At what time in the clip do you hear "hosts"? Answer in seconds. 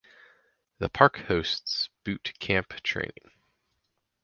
1.27-1.89